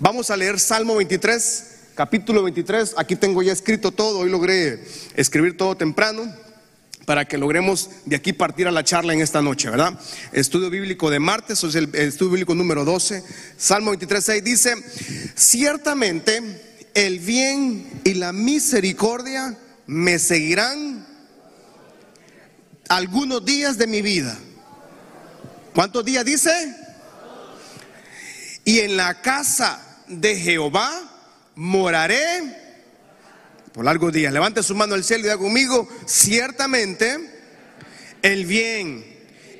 [0.00, 1.64] Vamos a leer Salmo 23,
[1.96, 2.94] capítulo 23.
[2.98, 4.80] Aquí tengo ya escrito todo, hoy logré
[5.16, 6.32] escribir todo temprano
[7.04, 9.98] para que logremos de aquí partir a la charla en esta noche, ¿verdad?
[10.30, 13.24] Estudio bíblico de martes, es el estudio bíblico número 12,
[13.56, 14.74] Salmo 23, 6 dice,
[15.34, 16.42] ciertamente
[16.94, 19.58] el bien y la misericordia
[19.88, 21.04] me seguirán
[22.88, 24.38] algunos días de mi vida.
[25.74, 26.52] ¿Cuántos días dice?
[28.64, 30.90] Y en la casa de Jehová
[31.54, 32.56] moraré
[33.72, 34.32] por largos días.
[34.32, 37.18] Levante su mano al cielo y diga conmigo, ciertamente
[38.22, 39.04] el bien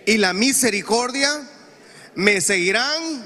[0.07, 1.31] y la misericordia
[2.15, 3.25] me seguirán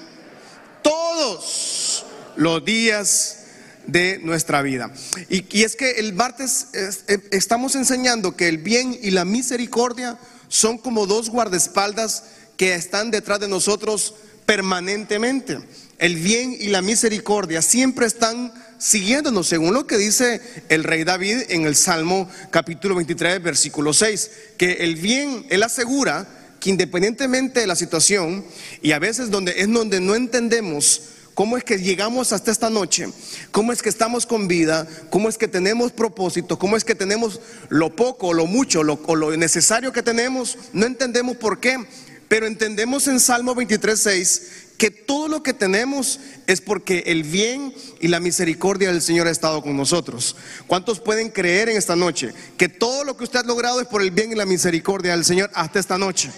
[0.83, 2.05] todos
[2.37, 3.39] los días
[3.87, 4.93] de nuestra vida.
[5.29, 10.79] Y, es que el martes eh, estamos enseñando que el bien y la misericordia son
[10.79, 12.25] como dos guardaespaldas
[12.57, 14.15] que están detrás de nosotros
[14.45, 15.59] permanentemente.
[16.03, 21.43] El bien y la misericordia siempre están siguiéndonos, según lo que dice el rey David
[21.51, 26.27] en el Salmo capítulo 23, versículo 6, que el bien, él asegura
[26.59, 28.45] que independientemente de la situación,
[28.83, 31.03] y a veces donde es donde no entendemos
[31.35, 33.07] cómo es que llegamos hasta esta noche,
[33.53, 37.39] cómo es que estamos con vida, cómo es que tenemos propósito, cómo es que tenemos
[37.69, 41.79] lo poco, lo mucho, lo, o lo necesario que tenemos, no entendemos por qué,
[42.27, 44.43] pero entendemos en Salmo 23, 6
[44.83, 49.31] que todo lo que tenemos es porque el bien y la misericordia del Señor ha
[49.31, 50.35] estado con nosotros.
[50.67, 54.03] ¿Cuántos pueden creer en esta noche que todo lo que usted ha logrado es por
[54.03, 56.33] el bien y la misericordia del Señor hasta esta noche?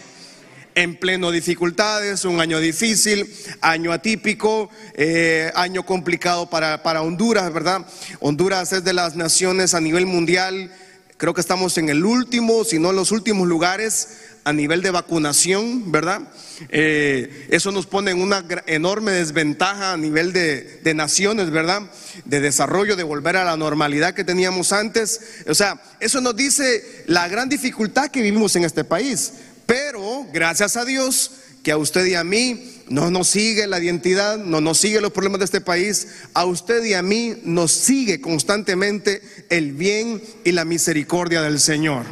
[0.75, 7.87] En pleno dificultades, un año difícil, año atípico, eh, año complicado para, para Honduras, ¿verdad?
[8.21, 10.71] Honduras es de las naciones a nivel mundial,
[11.17, 14.09] creo que estamos en el último, si no en los últimos lugares
[14.45, 16.21] a nivel de vacunación, ¿verdad?
[16.69, 21.83] Eh, eso nos pone en una enorme desventaja a nivel de, naciones, ¿verdad?
[22.27, 25.21] De desarrollo, de volver a la normalidad que teníamos antes.
[25.49, 29.33] O sea, eso nos dice la gran dificultad que vivimos en este país.
[29.65, 31.31] Pero, gracias a Dios,
[31.63, 35.13] que a usted y a mí no nos sigue la identidad, no nos sigue los
[35.13, 40.53] problemas de este país, a usted y a mí nos sigue constantemente el bien y
[40.53, 42.05] la misericordia del Señor.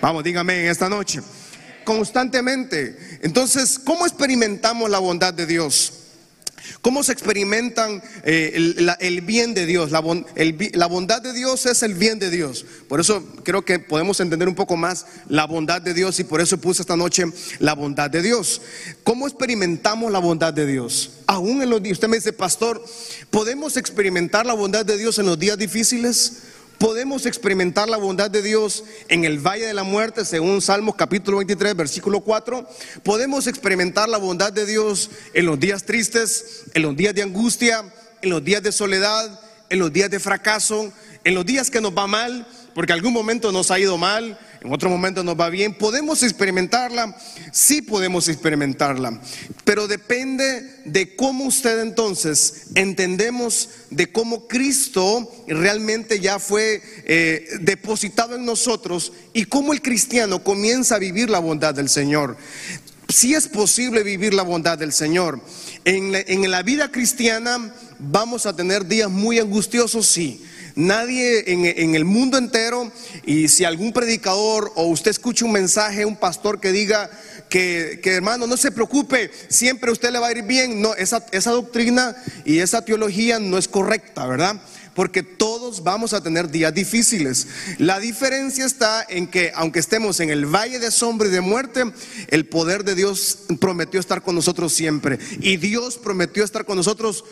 [0.00, 1.20] Vamos, dígame en esta noche
[1.96, 2.96] constantemente.
[3.22, 5.94] Entonces, ¿cómo experimentamos la bondad de Dios?
[6.82, 9.90] ¿Cómo se experimentan eh, el, bien de Dios?
[9.90, 10.00] La,
[10.72, 12.64] la, bondad de Dios es el bien de Dios.
[12.88, 16.40] Por eso creo que podemos entender un poco más la bondad de Dios y por
[16.40, 17.24] eso puse esta noche
[17.58, 18.62] la bondad de Dios.
[19.02, 21.10] ¿Cómo experimentamos la bondad de Dios?
[21.26, 22.84] Aún en los días, usted me dice, pastor,
[23.30, 26.49] ¿podemos experimentar la bondad de Dios en los días difíciles?
[26.80, 31.36] Podemos experimentar la bondad de Dios en el valle de la muerte, según Salmos capítulo
[31.36, 32.66] 23, versículo 4.
[33.02, 37.84] Podemos experimentar la bondad de Dios en los días tristes, en los días de angustia,
[38.22, 40.90] en los días de soledad, en los días de fracaso,
[41.22, 44.72] en los días que nos va mal, porque algún momento nos ha ido mal, en
[44.72, 45.72] otro momento nos va bien.
[45.72, 47.16] ¿Podemos experimentarla?
[47.50, 49.20] Sí podemos experimentarla,
[49.64, 58.36] pero depende de cómo usted entonces entendemos de cómo Cristo realmente ya fue eh, depositado
[58.36, 62.36] en nosotros y cómo el cristiano comienza a vivir la bondad del Señor.
[63.08, 65.40] Si es posible vivir la bondad del Señor.
[65.84, 70.44] En en la vida cristiana vamos a tener días muy angustiosos, sí
[70.80, 72.90] Nadie en, el mundo entero,
[73.26, 77.10] y si algún predicador o usted escucha un mensaje, un pastor que diga
[77.50, 81.50] que, hermano, no se preocupe, siempre usted le va a ir bien, no, esa, esa
[81.50, 84.60] doctrina y esa teología no es correcta, ¿verdad?
[84.94, 87.46] porque todos vamos a tener días difíciles.
[87.78, 91.84] La diferencia está en que aunque estemos en el valle de sombra y de muerte,
[92.28, 95.18] el poder de Dios prometió estar con nosotros siempre.
[95.40, 97.24] Y Dios prometió estar con nosotros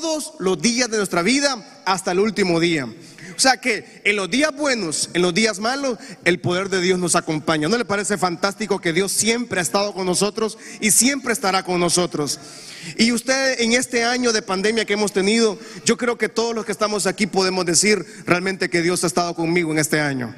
[0.00, 2.84] todos los días de nuestra vida hasta el último día.
[2.84, 6.98] O sea que en los días buenos, en los días malos, el poder de Dios
[6.98, 7.68] nos acompaña.
[7.68, 11.80] ¿No le parece fantástico que Dios siempre ha estado con nosotros y siempre estará con
[11.80, 12.38] nosotros?
[12.96, 16.64] Y usted en este año de pandemia que hemos tenido, yo creo que todos los
[16.64, 20.34] que estamos aquí podemos decir realmente que Dios ha estado conmigo en este año.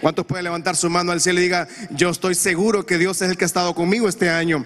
[0.00, 3.30] ¿Cuántos pueden levantar su mano al cielo y diga, yo estoy seguro que Dios es
[3.30, 4.64] el que ha estado conmigo este año?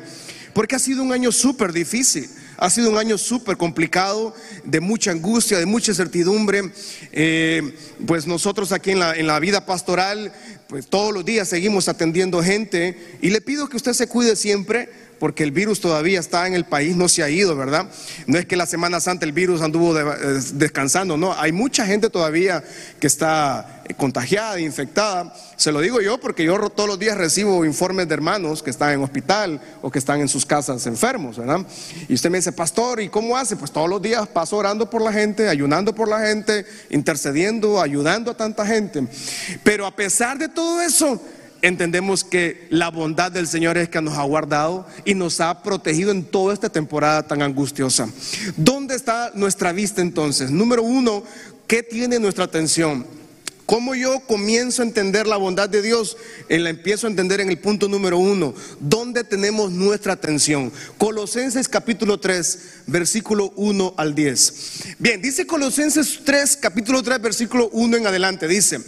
[0.53, 2.29] Porque ha sido un año súper difícil.
[2.59, 4.35] Ha sido un año súper complicado,
[4.65, 6.73] de mucha angustia, de mucha incertidumbre.
[7.13, 7.73] Eh,
[8.05, 10.33] pues nosotros aquí en la, en la vida pastoral,
[10.69, 14.89] pues todos los días seguimos atendiendo gente y le pido que usted se cuide siempre
[15.19, 17.89] porque el virus todavía está en el país, no se ha ido, ¿verdad?
[18.27, 20.05] No es que la Semana Santa el virus anduvo eh,
[20.55, 22.63] descansando, no, hay mucha gente todavía
[23.01, 25.35] que está contagiada, infectada.
[25.57, 28.93] Se lo digo yo porque yo todos los días recibo informes de hermanos que están
[28.93, 31.61] en hospital o que están en sus casas enfermos, ¿verdad?
[32.09, 33.57] Y usted me dice, pastor, ¿y cómo hace?
[33.57, 38.31] Pues todos los días paso orando por la gente, ayunando por la gente, intercediendo, ayudando
[38.31, 39.07] a tanta gente.
[39.63, 41.21] Pero a pesar de todo eso,
[41.63, 46.11] entendemos que la bondad del Señor es que nos ha guardado y nos ha protegido
[46.11, 48.09] en toda esta temporada tan angustiosa.
[48.57, 50.51] ¿Dónde está nuestra vista entonces?
[50.51, 51.23] Número uno,
[51.67, 53.18] ¿qué tiene nuestra atención?
[53.69, 56.17] ¿Cómo yo comienzo a entender la bondad de Dios?
[56.49, 58.55] La empiezo a entender en el punto número uno.
[58.81, 60.73] ¿Dónde tenemos nuestra atención?
[60.97, 64.55] Colosenses capítulo 3, versículo 1 al 10.
[64.99, 68.49] Bien, dice Colosenses 3, capítulo 3, versículo 1 en adelante.
[68.49, 68.81] Dice,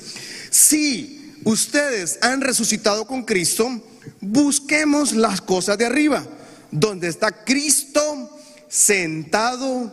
[0.48, 3.82] sí ustedes han resucitado con Cristo,
[4.22, 6.26] busquemos las cosas de arriba,
[6.70, 9.92] donde está Cristo sentado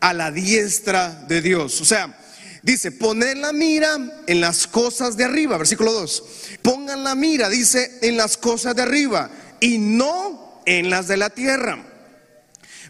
[0.00, 1.78] a la diestra de Dios.
[1.82, 2.23] O sea,
[2.64, 6.24] dice, poner la mira en las cosas de arriba, versículo 2.
[6.62, 9.30] Pongan la mira, dice, en las cosas de arriba
[9.60, 11.86] y no en las de la tierra.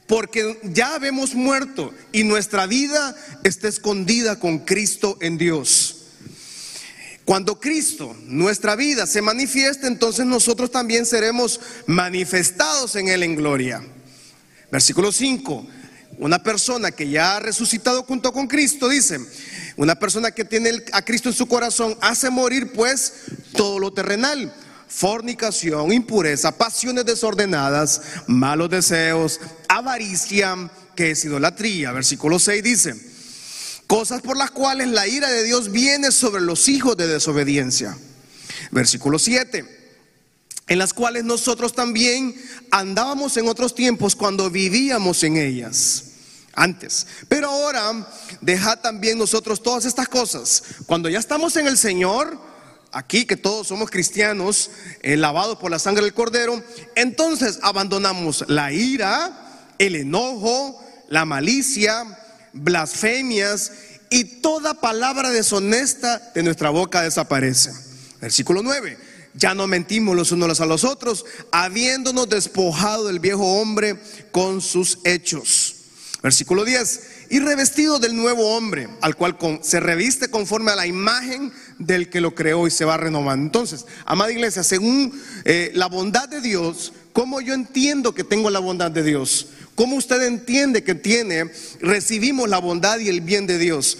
[0.06, 6.02] Porque ya habemos muerto y nuestra vida está escondida con Cristo en Dios.
[7.24, 13.82] Cuando Cristo, nuestra vida, se manifieste, entonces nosotros también seremos manifestados en Él en gloria.
[14.70, 15.66] Versículo 5.
[16.18, 19.18] Una persona que ya ha resucitado junto con Cristo, dice,
[19.76, 23.12] una persona que tiene a Cristo en su corazón hace morir pues
[23.52, 24.54] todo lo terrenal,
[24.88, 31.92] fornicación, impureza, pasiones desordenadas, malos deseos, avaricia, que es idolatría.
[31.92, 32.94] Versículo 6 dice,
[33.86, 37.96] cosas por las cuales la ira de Dios viene sobre los hijos de desobediencia.
[38.70, 39.82] Versículo 7
[40.66, 42.34] en las cuales nosotros también
[42.70, 46.04] andábamos en otros tiempos cuando vivíamos en ellas.
[46.56, 47.06] Antes.
[47.28, 48.08] Pero ahora,
[48.44, 50.62] deja también nosotros todas estas cosas.
[50.86, 52.38] Cuando ya estamos en el Señor,
[52.92, 54.70] aquí que todos somos cristianos,
[55.02, 56.62] eh, lavados por la sangre del Cordero,
[56.94, 62.18] entonces abandonamos la ira, el enojo, la malicia,
[62.52, 63.72] blasfemias
[64.10, 67.72] y toda palabra deshonesta de nuestra boca desaparece.
[68.20, 68.98] Versículo 9.
[69.36, 73.98] Ya no mentimos los unos a los otros, habiéndonos despojado del viejo hombre
[74.30, 75.63] con sus hechos.
[76.24, 77.26] Versículo 10.
[77.28, 82.22] Y revestido del nuevo hombre, al cual se reviste conforme a la imagen del que
[82.22, 83.44] lo creó y se va renovando.
[83.44, 85.12] Entonces, amada iglesia, según
[85.44, 89.48] eh, la bondad de Dios, ¿cómo yo entiendo que tengo la bondad de Dios?
[89.74, 91.50] ¿Cómo usted entiende que tiene,
[91.80, 93.98] recibimos la bondad y el bien de Dios?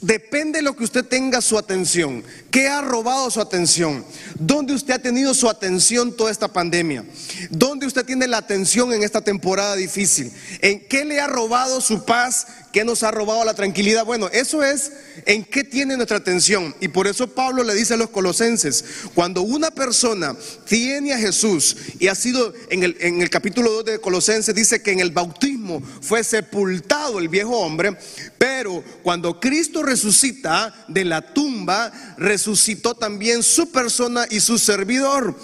[0.00, 2.24] Depende de lo que usted tenga su atención.
[2.50, 4.06] ¿Qué ha robado su atención?
[4.38, 7.04] ¿Dónde usted ha tenido su atención toda esta pandemia?
[7.50, 10.32] ¿Dónde usted tiene la atención en esta temporada difícil?
[10.62, 12.46] ¿En qué le ha robado su paz
[12.76, 14.04] ¿Qué nos ha robado la tranquilidad?
[14.04, 14.92] Bueno, eso es
[15.24, 16.74] en qué tiene nuestra atención.
[16.78, 18.84] Y por eso Pablo le dice a los colosenses,
[19.14, 20.36] cuando una persona
[20.66, 25.00] tiene a Jesús y ha sido, en el, capítulo 2 de Colosenses dice que en
[25.00, 27.96] el bautismo fue sepultado el viejo hombre,
[28.36, 35.34] pero cuando Cristo resucita de la tumba, resucitó también su persona y su servidor.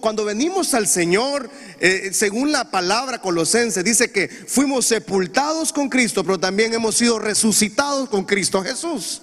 [0.00, 1.50] Cuando venimos al Señor,
[1.80, 7.18] eh, según la palabra colosense, dice que fuimos sepultados con Cristo, pero también hemos sido
[7.18, 9.22] resucitados con Cristo Jesús.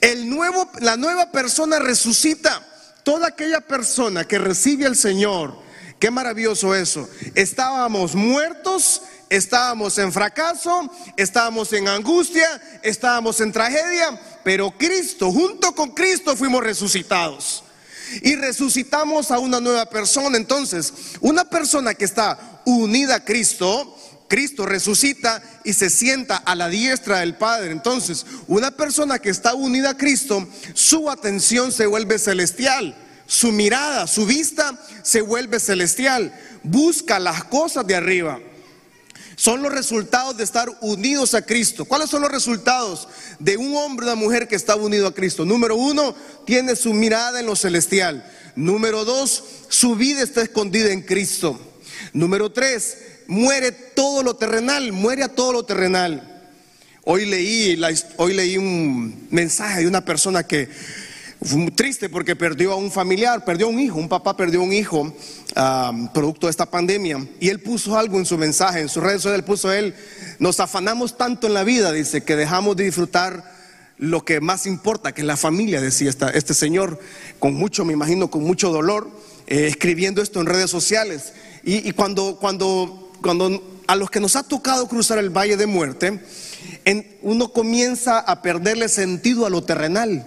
[0.00, 2.60] El nuevo, la nueva persona resucita.
[3.04, 5.56] Toda aquella persona que recibe al Señor,
[6.00, 7.08] qué maravilloso eso.
[7.36, 15.90] Estábamos muertos, estábamos en fracaso, estábamos en angustia, estábamos en tragedia, pero Cristo, junto con
[15.90, 17.62] Cristo fuimos resucitados
[18.22, 20.36] y resucitamos a una nueva persona.
[20.36, 23.97] Entonces, una persona que está unida a Cristo,
[24.28, 27.72] Cristo resucita y se sienta a la diestra del Padre.
[27.72, 32.94] Entonces, una persona que está unida a Cristo, su atención se vuelve celestial,
[33.26, 36.32] su mirada, su vista se vuelve celestial,
[36.62, 38.38] busca las cosas de arriba.
[39.38, 41.84] Son los resultados de estar unidos a Cristo.
[41.84, 43.06] ¿Cuáles son los resultados
[43.38, 45.44] de un hombre o una mujer que está unido a Cristo?
[45.44, 46.12] Número uno,
[46.44, 48.28] tiene su mirada en lo celestial.
[48.56, 51.60] Número dos, su vida está escondida en Cristo.
[52.12, 56.42] Número tres, muere todo lo terrenal, muere a todo lo terrenal.
[57.04, 57.80] Hoy leí,
[58.16, 60.68] hoy leí un mensaje de una persona que
[61.40, 64.60] fue muy triste porque perdió a un familiar, perdió a un hijo, un papá perdió
[64.60, 65.14] a un hijo
[66.12, 67.26] producto de esta pandemia.
[67.40, 69.94] Y él puso algo en su mensaje, en sus redes sociales puso él,
[70.38, 73.56] nos afanamos tanto en la vida, dice, que dejamos de disfrutar
[73.98, 77.00] lo que más importa, que es la familia, decía este señor,
[77.38, 79.10] con mucho, me imagino, con mucho dolor,
[79.50, 81.32] eh, escribiendo esto en redes sociales.
[81.64, 86.20] Y, cuando, cuando, cuando a los que nos ha tocado cruzar el valle de muerte,
[87.22, 90.26] uno comienza a perderle sentido a lo terrenal.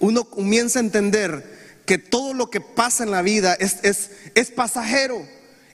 [0.00, 5.26] Uno comienza a entender que todo lo que pasa en la vida es, es, pasajero.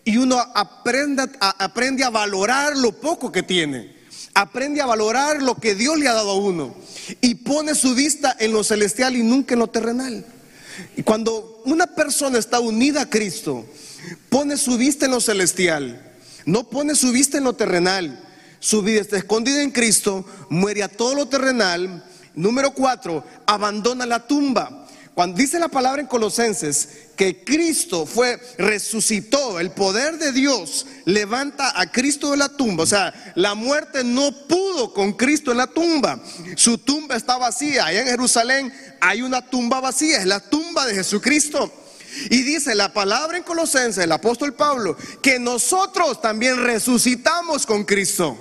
[0.05, 3.95] Y uno aprende aprende a valorar lo poco que tiene.
[4.35, 6.75] Aprende a valorar lo que Dios le ha dado a uno.
[7.21, 10.25] Y pone su vista en lo celestial y nunca en lo terrenal.
[10.97, 13.67] Y cuando una persona está unida a Cristo,
[14.29, 16.01] pone su vista en lo celestial,
[16.47, 18.23] no pone su vista en lo terrenal,
[18.61, 22.05] su vida está escondida en Cristo, muere a todo lo terrenal.
[22.35, 24.87] Número cuatro, abandona la tumba.
[25.15, 31.79] Cuando dice la palabra en Colosenses que Cristo fue, resucitó, el poder de Dios levanta
[31.79, 32.85] a Cristo de la tumba.
[32.85, 36.23] O sea, la muerte no pudo con Cristo en la tumba.
[36.57, 37.87] Su tumba está vacía.
[37.87, 41.73] Allá en Jerusalén hay una tumba vacía, es la tumba de Jesucristo.
[42.31, 48.39] Y dice la palabra en Colosenses, el apóstol Pablo, que nosotros también resucitamos con Cristo.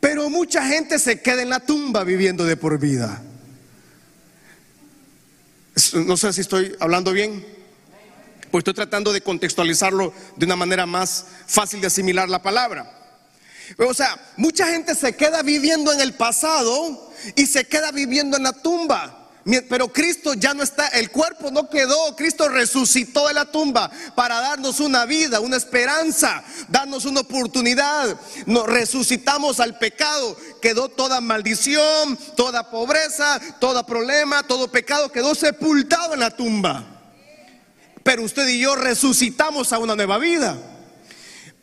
[0.00, 3.22] Pero mucha gente se queda en la tumba viviendo de por vida.
[5.94, 7.44] No sé si estoy hablando bien.
[8.50, 12.98] Pues estoy tratando de contextualizarlo de una manera más fácil de asimilar la palabra.
[13.78, 18.42] O sea, mucha gente se queda viviendo en el pasado y se queda viviendo en
[18.42, 19.21] la tumba.
[19.44, 24.40] Pero Cristo ya no está, el cuerpo no quedó, Cristo resucitó de la tumba para
[24.40, 28.16] darnos una vida, una esperanza, darnos una oportunidad.
[28.46, 36.14] Nos resucitamos al pecado, quedó toda maldición, toda pobreza, todo problema, todo pecado quedó sepultado
[36.14, 36.84] en la tumba.
[38.04, 40.56] Pero usted y yo resucitamos a una nueva vida.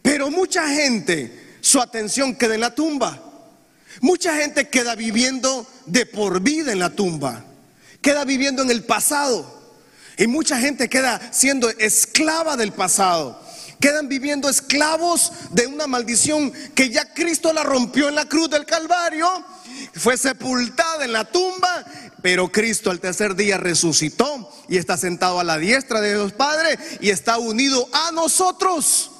[0.01, 3.21] Pero mucha gente, su atención queda en la tumba.
[4.01, 7.45] Mucha gente queda viviendo de por vida en la tumba
[8.01, 9.60] queda viviendo en el pasado.
[10.18, 13.41] Y mucha gente queda siendo esclava del pasado.
[13.79, 18.65] Quedan viviendo esclavos de una maldición que ya Cristo la rompió en la cruz del
[18.65, 19.27] Calvario.
[19.94, 21.86] Fue sepultada en la tumba,
[22.22, 26.77] pero Cristo al tercer día resucitó y está sentado a la diestra de Dios Padre
[27.00, 29.12] y está unido a nosotros.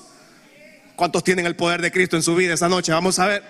[0.98, 2.92] ¿Cuántos tienen el poder de Cristo en su vida esa noche?
[2.92, 3.44] Vamos a ver.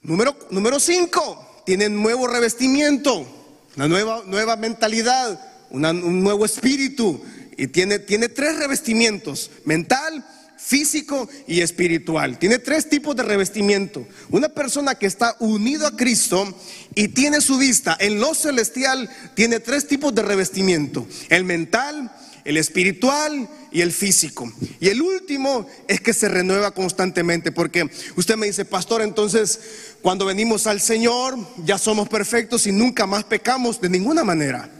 [0.00, 3.41] Número, número cinco, tienen nuevo revestimiento
[3.76, 7.22] una nueva, nueva mentalidad, un nuevo espíritu.
[7.56, 10.24] Y tiene, tiene tres revestimientos, mental,
[10.56, 12.38] físico y espiritual.
[12.38, 14.06] Tiene tres tipos de revestimiento.
[14.30, 16.56] Una persona que está unido a Cristo
[16.94, 21.06] y tiene su vista en lo celestial, tiene tres tipos de revestimiento.
[21.28, 22.12] El mental,
[22.44, 24.52] el espiritual y el físico.
[24.80, 29.60] Y el último es que se renueva constantemente, porque usted me dice, pastor, entonces
[30.02, 34.70] cuando venimos al Señor ya somos perfectos y nunca más pecamos de ninguna manera.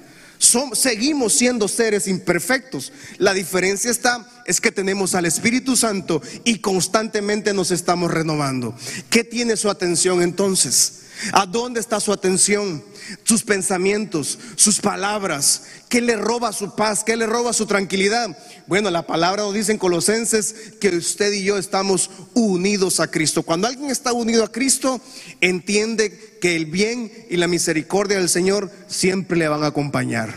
[0.73, 2.93] seguimos siendo seres imperfectos.
[3.19, 8.75] La diferencia está es que tenemos al Espíritu Santo y constantemente nos estamos renovando.
[9.09, 11.03] ¿Qué tiene su atención entonces?
[11.33, 12.83] ¿A dónde está su atención?
[13.25, 15.65] Sus pensamientos, sus palabras.
[15.89, 17.05] ¿Qué le roba su paz?
[17.05, 18.37] ¿Qué le roba su tranquilidad?
[18.67, 23.43] Bueno, la palabra nos dice en Colosenses que usted y yo estamos unidos a Cristo.
[23.43, 25.01] Cuando alguien está unido a Cristo,
[25.41, 30.35] entiende que el bien y la misericordia del Señor siempre le van a acompañar.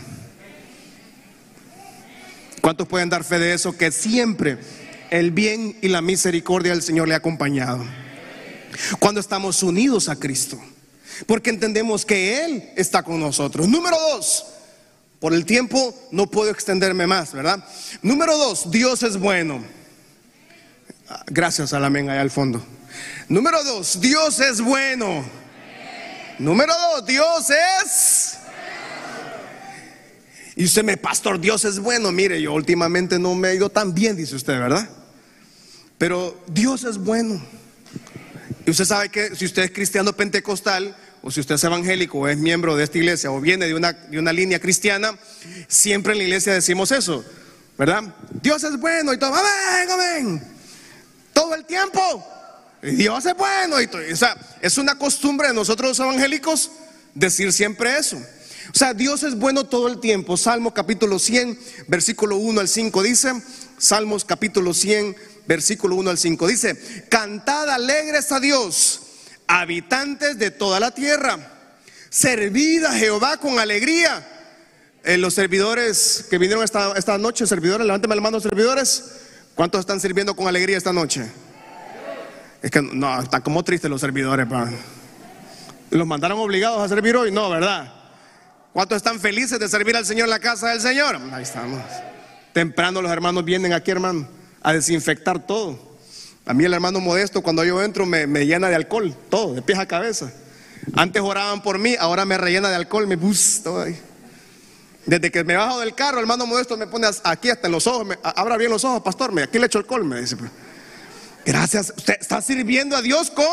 [2.60, 3.76] ¿Cuántos pueden dar fe de eso?
[3.76, 4.58] Que siempre
[5.10, 7.84] el bien y la misericordia del Señor le ha acompañado.
[8.98, 10.60] Cuando estamos unidos a Cristo
[11.26, 13.68] porque entendemos que Él está con nosotros.
[13.68, 14.46] Número dos,
[15.20, 17.64] por el tiempo no puedo extenderme más, ¿verdad?
[18.02, 19.64] Número dos, Dios es bueno.
[21.26, 22.64] Gracias al amén allá al fondo.
[23.28, 25.24] Número dos, Dios es bueno.
[26.38, 28.38] Número dos, Dios es...
[30.54, 32.10] Y usted me, pastor, Dios es bueno.
[32.12, 34.88] Mire, yo últimamente no me he ido tan bien, dice usted, ¿verdad?
[35.98, 37.42] Pero Dios es bueno.
[38.64, 42.28] Y usted sabe que si usted es cristiano pentecostal, o si usted es evangélico o
[42.28, 45.18] es miembro de esta iglesia o viene de una, de una línea cristiana,
[45.66, 47.24] siempre en la iglesia decimos eso,
[47.76, 48.14] ¿verdad?
[48.40, 50.56] Dios es bueno y todo, amén, amén.
[51.32, 52.00] Todo el tiempo.
[52.80, 53.80] Dios es bueno.
[53.80, 56.70] Y todo, o sea, es una costumbre de nosotros los evangélicos
[57.12, 58.18] decir siempre eso.
[58.72, 60.36] O sea, Dios es bueno todo el tiempo.
[60.36, 63.32] Salmo capítulo 100, versículo 1 al 5 dice,
[63.78, 65.16] Salmos capítulo 100,
[65.48, 69.00] versículo 1 al 5 dice, cantad alegres a Dios
[69.46, 71.38] habitantes de toda la tierra,
[72.10, 74.26] servid a Jehová con alegría.
[75.04, 79.20] Eh, los servidores que vinieron esta, esta noche, servidores, levánteme la mano, servidores.
[79.54, 81.30] ¿Cuántos están sirviendo con alegría esta noche?
[82.62, 84.46] Es que no, están como tristes los servidores.
[85.90, 87.30] ¿Los mandaron obligados a servir hoy?
[87.30, 87.92] No, ¿verdad?
[88.72, 91.16] ¿Cuántos están felices de servir al Señor en la casa del Señor?
[91.32, 91.80] Ahí estamos.
[92.52, 94.26] Temprano los hermanos vienen aquí, hermano,
[94.62, 95.85] a desinfectar todo.
[96.46, 99.80] A mí el hermano modesto cuando yo entro me, llena de alcohol, todo, de pies
[99.80, 100.32] a cabeza.
[100.94, 103.72] Antes oraban por mí, ahora me rellena de alcohol, me gusta.
[105.04, 107.88] Desde que me bajo del carro, el hermano modesto me pone aquí hasta en los
[107.88, 110.36] ojos, me, abra bien los ojos, pastor, me, aquí le echo alcohol, me dice.
[110.36, 110.50] Pues.
[111.44, 113.44] Gracias, usted está sirviendo a Dios con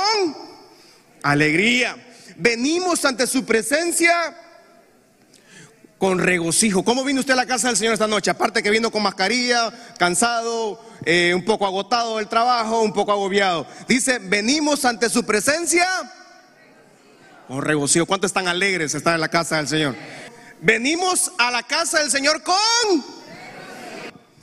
[1.24, 1.96] alegría.
[2.38, 4.36] Venimos ante su presencia
[5.98, 6.84] con regocijo.
[6.84, 8.30] ¿Cómo vino usted a la casa del Señor esta noche?
[8.30, 13.68] Aparte que vino con mascarilla, cansado, eh, un poco agotado del trabajo, un poco agobiado.
[13.88, 15.88] Dice, venimos ante su presencia
[17.48, 18.06] con regocijo.
[18.06, 19.96] ¿Cuántos están alegres estar en la casa del Señor?
[20.62, 22.56] Venimos a la casa del Señor con...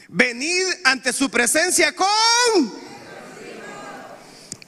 [0.08, 2.08] Venid ante su presencia con...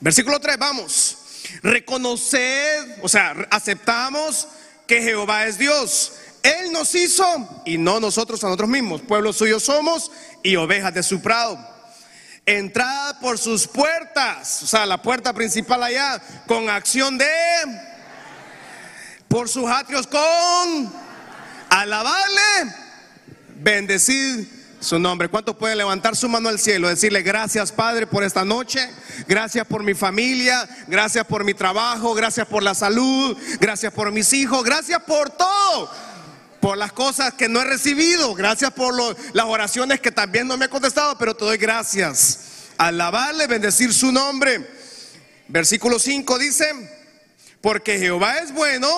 [0.01, 1.19] Versículo 3, vamos.
[1.63, 4.49] Reconoced, o sea, aceptamos
[4.87, 7.25] que Jehová es Dios él nos hizo
[7.65, 9.01] y no nosotros a nosotros mismos.
[9.03, 10.11] Pueblo suyo somos
[10.43, 11.72] y ovejas de su prado.
[12.45, 17.27] Entrada por sus puertas, o sea, la puerta principal allá, con acción de...
[19.29, 20.93] Por sus atrios con...
[21.71, 22.75] Alabarle,
[23.57, 24.47] bendecid
[24.81, 25.29] su nombre.
[25.29, 26.89] ¿Cuántos pueden levantar su mano al cielo?
[26.89, 28.91] Decirle gracias Padre por esta noche,
[29.29, 34.33] gracias por mi familia, gracias por mi trabajo, gracias por la salud, gracias por mis
[34.33, 36.12] hijos, gracias por todo
[36.63, 38.95] por las cosas que no he recibido, gracias por
[39.35, 42.69] las oraciones que también no me he contestado, pero te doy gracias.
[42.79, 44.65] Alabarle, bendecir su nombre.
[45.49, 46.73] Versículo 5 dice,
[47.61, 48.89] porque Jehová es bueno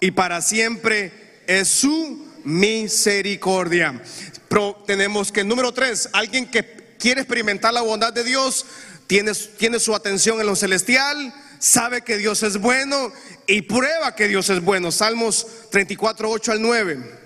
[0.00, 4.02] y para siempre es su misericordia.
[4.48, 8.66] Pero tenemos que, número 3, alguien que quiere experimentar la bondad de Dios,
[9.06, 11.32] tiene, tiene su atención en lo celestial,
[11.66, 13.12] sabe que Dios es bueno
[13.46, 14.92] y prueba que Dios es bueno.
[14.92, 17.18] Salmos 34, 8 al 9.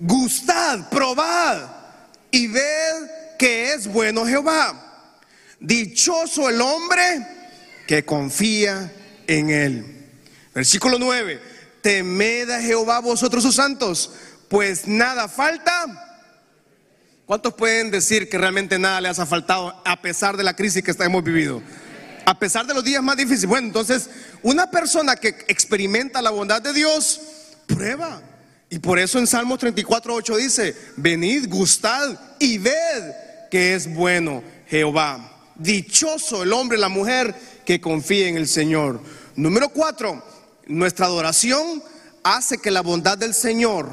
[0.00, 1.68] Gustad, probad
[2.30, 5.08] y ved que es bueno Jehová.
[5.58, 7.26] Dichoso el hombre
[7.86, 8.92] que confía
[9.26, 10.06] en él.
[10.54, 11.40] Versículo 9.
[11.82, 14.12] Temed a Jehová vosotros sus santos,
[14.48, 16.06] pues nada falta.
[17.26, 20.94] ¿Cuántos pueden decir que realmente nada les ha faltado a pesar de la crisis que
[21.00, 21.62] hemos vivido?
[22.24, 23.46] A pesar de los días más difíciles.
[23.46, 24.08] Bueno, entonces,
[24.42, 27.20] una persona que experimenta la bondad de Dios,
[27.66, 28.22] prueba.
[28.68, 33.14] Y por eso en Salmos 34, 8 dice, venid, gustad y ved
[33.50, 35.50] que es bueno Jehová.
[35.56, 37.34] Dichoso el hombre, la mujer
[37.66, 39.00] que confía en el Señor.
[39.34, 40.24] Número 4,
[40.68, 41.82] nuestra adoración
[42.22, 43.90] hace que la bondad del Señor,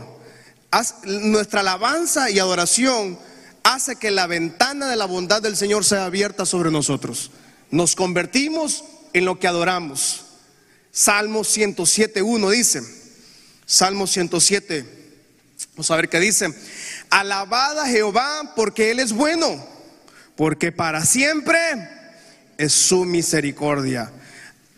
[1.04, 3.18] nuestra alabanza y adoración
[3.64, 7.32] hace que la ventana de la bondad del Señor sea abierta sobre nosotros.
[7.72, 10.26] Nos convertimos en lo que adoramos.
[10.92, 12.82] Salmo 107.1 dice,
[13.66, 14.86] Salmo 107,
[15.74, 16.54] vamos a ver qué dice,
[17.10, 19.64] alabada Jehová porque Él es bueno,
[20.36, 21.60] porque para siempre
[22.58, 24.12] es su misericordia.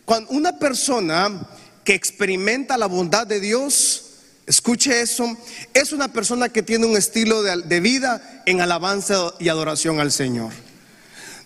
[0.04, 1.48] Cuando una persona
[1.84, 4.06] que experimenta la bondad de Dios,
[4.46, 5.38] escuche eso,
[5.74, 10.52] es una persona que tiene un estilo de vida en alabanza y adoración al Señor.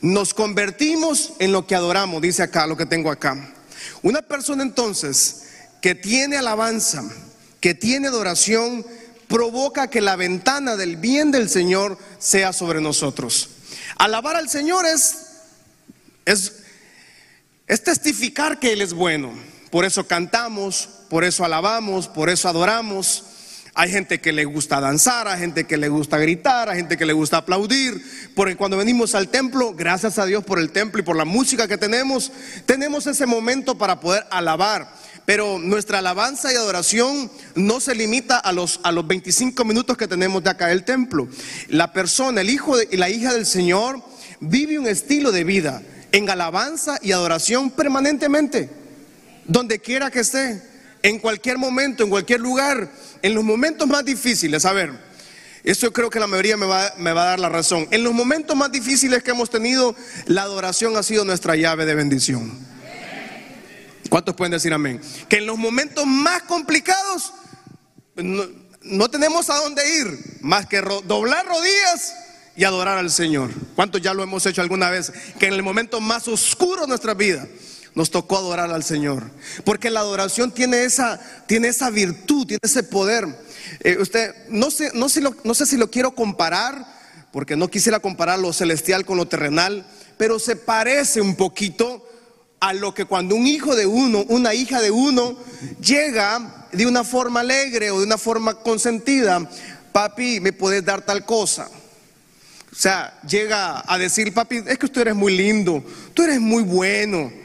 [0.03, 3.53] Nos convertimos en lo que adoramos, dice acá, lo que tengo acá.
[4.01, 5.45] Una persona entonces
[5.81, 7.09] que tiene alabanza,
[7.61, 8.85] que tiene adoración,
[9.29, 13.47] provoca que la ventana del bien del Señor sea sobre nosotros.
[13.97, 15.15] Alabar al Señor es,
[16.25, 16.63] es,
[17.65, 19.31] es testificar que Él es bueno.
[19.71, 23.23] Por eso cantamos, por eso alabamos, por eso adoramos.
[23.75, 27.07] Hay gente que le gusta danzar, hay gente que le gusta gritar, hay gente que
[27.07, 27.99] le gusta aplaudir.
[28.35, 31.67] Porque cuando venimos al templo, gracias a Dios por el templo y por la música
[31.67, 32.31] que tenemos,
[32.67, 34.93] tenemos ese momento para poder alabar.
[35.25, 40.07] Pero nuestra alabanza y adoración no se limita a los, a los 25 minutos que
[40.07, 41.27] tenemos de acá del templo.
[41.69, 44.03] La persona, el hijo y la hija del Señor,
[44.39, 45.81] vive un estilo de vida
[46.11, 48.69] en alabanza y adoración permanentemente,
[49.45, 50.61] donde quiera que esté,
[51.01, 52.89] en cualquier momento, en cualquier lugar
[53.23, 54.91] en los momentos más difíciles, a ver,
[55.63, 57.87] eso creo que la mayoría me va, a dar la razón.
[57.89, 61.95] En los momentos más difíciles que hemos tenido, la adoración ha sido nuestra llave de
[61.95, 62.51] bendición.
[64.09, 64.99] ¿Cuántos pueden decir amén?
[65.29, 67.33] Que en los momentos más complicados
[68.15, 68.43] no,
[68.81, 72.13] no tenemos a dónde ir más que doblar rodillas
[72.57, 73.51] y adorar al Señor.
[73.73, 75.13] ¿Cuántos ya lo hemos hecho alguna vez?
[75.39, 77.47] Que en el momento más oscuro de nuestra vida
[77.95, 79.29] nos tocó adorar al Señor.
[79.63, 83.27] Porque la adoración tiene esa, tiene esa virtud, tiene ese poder.
[83.81, 86.85] Eh, usted, no sé, no, sé no sé si lo quiero comparar,
[87.31, 89.85] porque no quisiera comparar lo celestial con lo terrenal,
[90.17, 92.07] pero se parece un poquito
[92.59, 95.37] a lo que cuando un hijo de uno, una hija de uno,
[95.81, 99.49] llega de una forma alegre o de una forma consentida,
[99.91, 101.69] papi, me puedes dar tal cosa.
[102.71, 106.63] O sea, llega a decir, papi, es que tú eres muy lindo, tú eres muy
[106.63, 107.42] bueno.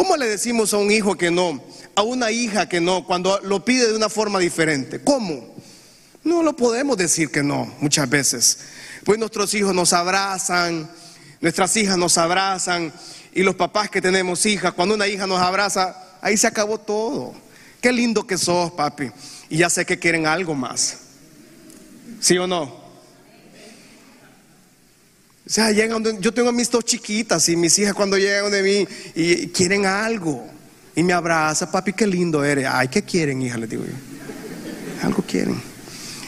[0.00, 1.62] ¿Cómo le decimos a un hijo que no?
[1.94, 5.02] A una hija que no, cuando lo pide de una forma diferente.
[5.04, 5.54] ¿Cómo?
[6.24, 8.60] No lo podemos decir que no muchas veces.
[9.04, 10.90] Pues nuestros hijos nos abrazan,
[11.42, 12.94] nuestras hijas nos abrazan
[13.34, 17.34] y los papás que tenemos hijas, cuando una hija nos abraza, ahí se acabó todo.
[17.82, 19.10] Qué lindo que sos, papi.
[19.50, 20.96] Y ya sé que quieren algo más.
[22.20, 22.79] ¿Sí o no?
[25.50, 28.62] O sea, llegan yo tengo a mis dos chiquitas y mis hijas cuando llegan de
[28.62, 28.86] mí
[29.16, 30.46] y quieren algo.
[30.94, 32.68] Y me abraza, papi, qué lindo eres.
[32.70, 33.58] Ay, ¿qué quieren, hija?
[33.58, 35.04] Les digo yo.
[35.04, 35.60] Algo quieren.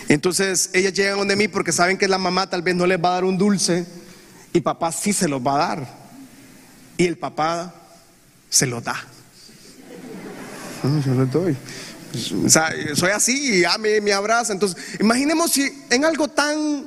[0.09, 3.11] Entonces ellas llegan donde mí porque saben que la mamá tal vez no les va
[3.11, 3.87] a dar un dulce
[4.53, 5.89] y papá sí se los va a dar.
[6.97, 7.73] Y el papá
[8.51, 9.07] se los da.
[10.83, 11.57] yo no doy.
[12.45, 14.53] O sea, soy así y ya me, me abraza.
[14.53, 16.87] Entonces, imaginemos si en algo tan,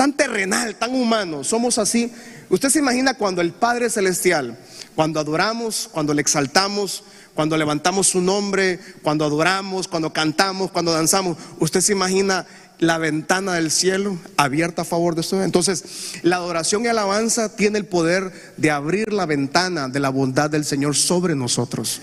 [0.00, 2.10] tan terrenal, tan humano, somos así.
[2.48, 4.56] Usted se imagina cuando el Padre Celestial,
[4.94, 11.36] cuando adoramos, cuando le exaltamos, cuando levantamos su nombre, cuando adoramos, cuando cantamos, cuando danzamos,
[11.58, 12.46] usted se imagina
[12.78, 15.42] la ventana del cielo abierta a favor de usted.
[15.42, 15.84] Entonces,
[16.22, 20.64] la adoración y alabanza tiene el poder de abrir la ventana de la bondad del
[20.64, 22.00] Señor sobre nosotros.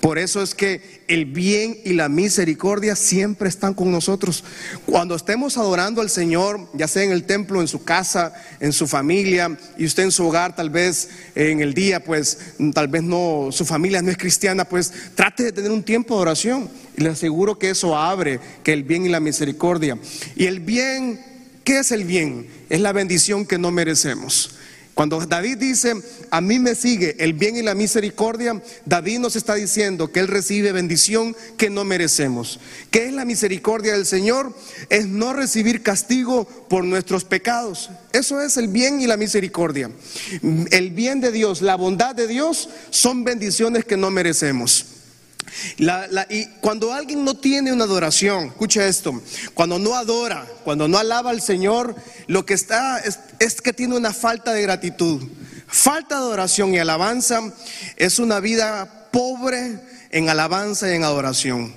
[0.00, 4.44] Por eso es que el bien y la misericordia siempre están con nosotros.
[4.86, 8.86] Cuando estemos adorando al Señor, ya sea en el templo, en su casa, en su
[8.86, 12.38] familia, y usted en su hogar, tal vez en el día, pues
[12.74, 16.22] tal vez no, su familia no es cristiana, pues trate de tener un tiempo de
[16.22, 16.70] oración.
[16.96, 19.98] Y le aseguro que eso abre, que el bien y la misericordia.
[20.36, 21.20] Y el bien,
[21.64, 22.46] ¿qué es el bien?
[22.68, 24.56] Es la bendición que no merecemos.
[24.94, 25.94] Cuando David dice,
[26.30, 30.28] a mí me sigue el bien y la misericordia, David nos está diciendo que Él
[30.28, 32.60] recibe bendición que no merecemos.
[32.90, 34.54] ¿Qué es la misericordia del Señor?
[34.90, 37.90] Es no recibir castigo por nuestros pecados.
[38.12, 39.90] Eso es el bien y la misericordia.
[40.70, 44.86] El bien de Dios, la bondad de Dios son bendiciones que no merecemos
[46.28, 49.22] y cuando alguien no tiene una adoración, escucha esto,
[49.54, 51.94] cuando no adora, cuando no alaba al Señor,
[52.26, 53.02] lo que está
[53.44, 55.22] es, que tiene una falta de gratitud.
[55.66, 57.40] Falta de adoración y alabanza
[57.96, 59.78] es una vida pobre
[60.10, 61.74] en alabanza y en adoración.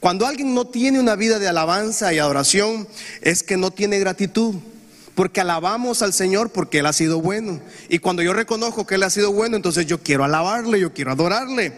[0.00, 2.88] Cuando alguien no tiene una vida de alabanza y adoración,
[3.20, 4.56] es que no tiene gratitud.
[5.14, 7.60] Porque alabamos al Señor porque Él ha sido bueno.
[7.88, 11.12] Y cuando yo reconozco que Él ha sido bueno, entonces yo quiero alabarle, yo quiero
[11.12, 11.72] adorarle.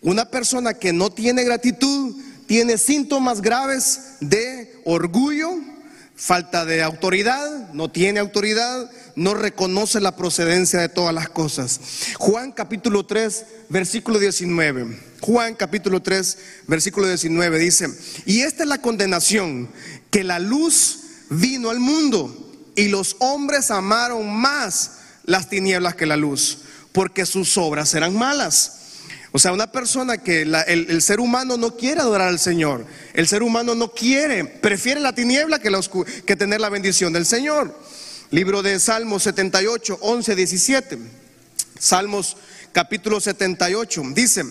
[0.00, 5.52] Una persona que no tiene gratitud tiene síntomas graves de orgullo,
[6.22, 11.80] falta de autoridad, no tiene autoridad, no reconoce la procedencia de todas las cosas.
[12.16, 15.00] Juan capítulo 3, versículo 19.
[15.20, 17.88] Juan capítulo 3, versículo 19 dice,
[18.24, 19.68] y esta es la condenación,
[20.12, 26.16] que la luz vino al mundo y los hombres amaron más las tinieblas que la
[26.16, 26.58] luz,
[26.92, 28.81] porque sus obras eran malas.
[29.34, 33.42] O sea, una persona que el, ser humano no quiere adorar al Señor, el ser
[33.42, 35.80] humano no quiere, prefiere la tiniebla que, la
[36.26, 37.74] que tener la bendición del Señor.
[38.30, 40.98] Libro de Salmos 78, 11, 17.
[41.78, 42.36] Salmos
[42.72, 44.02] capítulo 78.
[44.14, 44.44] Dice,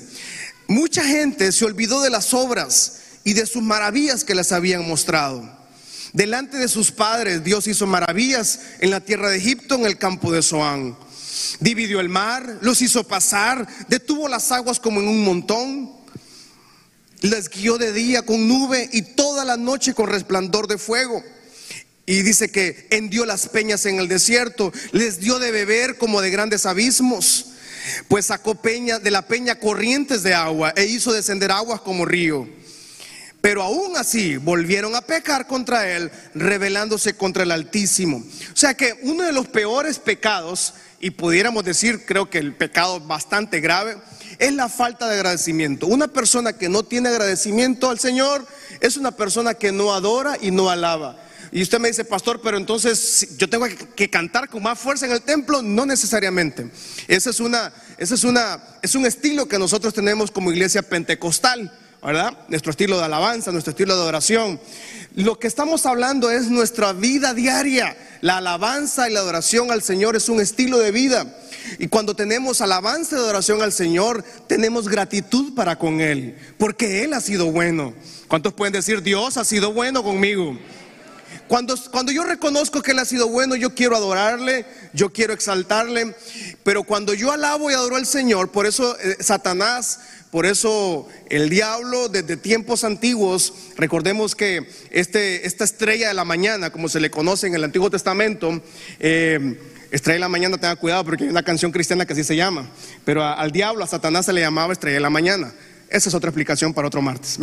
[0.67, 5.47] mucha gente se olvidó de las obras y de sus maravillas que les habían mostrado.
[6.13, 10.31] Delante de sus padres Dios hizo maravillas en la tierra de Egipto, en el campo
[10.31, 10.97] de Zoán.
[11.59, 15.91] Dividió el mar, los hizo pasar, detuvo las aguas como en un montón.
[17.21, 21.23] Les guió de día con nube y toda la noche con resplandor de fuego.
[22.05, 26.31] Y dice que hendió las peñas en el desierto, les dio de beber como de
[26.31, 27.45] grandes abismos,
[28.07, 32.49] pues sacó peña de la peña corrientes de agua e hizo descender aguas como río.
[33.39, 38.17] Pero aún así volvieron a pecar contra él, rebelándose contra el Altísimo.
[38.17, 42.99] O sea que uno de los peores pecados y pudiéramos decir, creo que el pecado
[42.99, 43.97] bastante grave,
[44.37, 45.87] es la falta de agradecimiento.
[45.87, 48.45] Una persona que no tiene agradecimiento al Señor
[48.79, 51.17] es una persona que no adora y no alaba.
[51.51, 55.11] Y usted me dice, pastor, pero entonces yo tengo que cantar con más fuerza en
[55.11, 56.71] el templo, no necesariamente.
[57.07, 61.71] Esa es una, esa es una, es un estilo que nosotros tenemos como iglesia pentecostal.
[62.03, 62.37] ¿Verdad?
[62.47, 64.59] Nuestro estilo de alabanza, nuestro estilo de adoración.
[65.15, 67.95] Lo que estamos hablando es nuestra vida diaria.
[68.21, 71.37] La alabanza y la adoración al Señor es un estilo de vida.
[71.77, 77.13] Y cuando tenemos alabanza y adoración al Señor, tenemos gratitud para con Él, porque Él
[77.13, 77.93] ha sido bueno.
[78.27, 80.57] ¿Cuántos pueden decir, Dios ha sido bueno conmigo?
[81.47, 86.15] Cuando, cuando yo reconozco que Él ha sido bueno, yo quiero adorarle, yo quiero exaltarle,
[86.63, 89.99] pero cuando yo alabo y adoro al Señor, por eso eh, Satanás,
[90.31, 96.69] por eso el diablo desde tiempos antiguos, recordemos que este, esta estrella de la mañana,
[96.69, 98.61] como se le conoce en el Antiguo Testamento,
[98.99, 99.59] eh,
[99.91, 102.69] estrella de la mañana, tenga cuidado porque hay una canción cristiana que así se llama,
[103.03, 105.53] pero al diablo, a Satanás se le llamaba estrella de la mañana.
[105.89, 107.37] Esa es otra explicación para otro martes.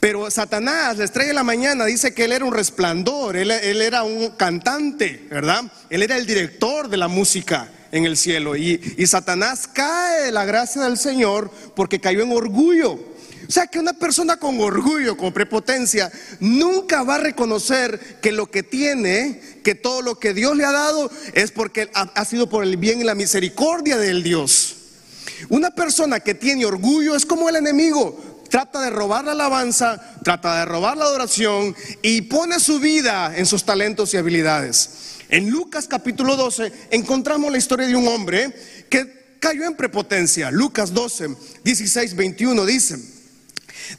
[0.00, 4.02] Pero Satanás, la estrella de la mañana, dice que él era un resplandor, él, era
[4.02, 5.62] un cantante, ¿verdad?
[5.88, 8.56] Él era el director de la música en el cielo.
[8.56, 13.12] Y, y Satanás cae de la gracia del Señor porque cayó en orgullo.
[13.48, 18.50] O sea que una persona con orgullo, con prepotencia, nunca va a reconocer que lo
[18.50, 22.48] que tiene, que todo lo que Dios le ha dado, es porque ha, ha sido
[22.48, 24.76] por el bien y la misericordia del Dios.
[25.48, 28.31] Una persona que tiene orgullo es como el enemigo.
[28.52, 33.46] Trata de robar la alabanza, trata de robar la adoración y pone su vida en
[33.46, 34.90] sus talentos y habilidades.
[35.30, 38.54] En Lucas capítulo 12 encontramos la historia de un hombre
[38.90, 40.50] que cayó en prepotencia.
[40.50, 41.34] Lucas 12,
[41.64, 42.98] 16, 21 dice.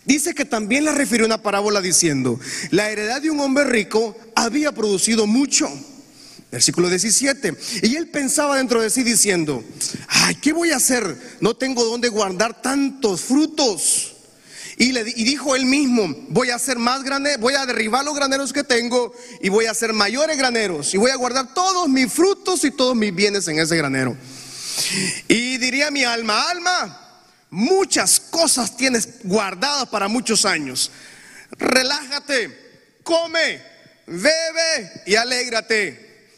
[0.05, 2.39] Dice que también le refirió una parábola diciendo,
[2.69, 5.67] la heredad de un hombre rico había producido mucho.
[6.51, 7.57] Versículo 17.
[7.81, 9.63] Y él pensaba dentro de sí diciendo,
[10.09, 11.17] ay, ¿qué voy a hacer?
[11.41, 14.12] No tengo dónde guardar tantos frutos.
[14.77, 18.51] Y, le, dijo él mismo, voy a hacer más graneros, voy a derribar los graneros
[18.51, 22.63] que tengo y voy a hacer mayores graneros y voy a guardar todos mis frutos
[22.63, 24.17] y todos mis bienes en ese granero.
[25.27, 30.91] Y diría mi alma, alma, muchas cosas tienes guardadas para muchos años.
[31.51, 33.61] Relájate, come,
[34.07, 36.29] bebe y alégrate.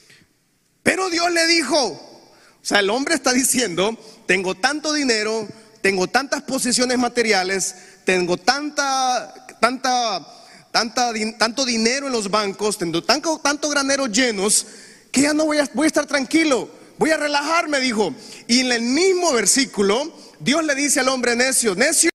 [0.84, 5.48] Pero Dios le dijo, o sea, el hombre está diciendo, tengo tanto dinero,
[5.82, 10.26] tengo tantas posesiones materiales, tengo tanta, tanta,
[10.72, 14.66] tanta, tanto dinero en los bancos, tengo tanto, tanto graneros llenos,
[15.12, 18.14] que ya no voy a, voy a estar tranquilo, voy a relajarme, dijo.
[18.48, 22.10] Y en el mismo versículo, Dios le dice al hombre necio, necio,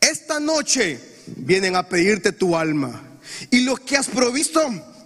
[0.00, 3.02] esta noche vienen a pedirte tu alma.
[3.50, 4.60] Y lo que has provisto,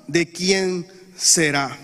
[0.06, 1.78] ¿de quién será?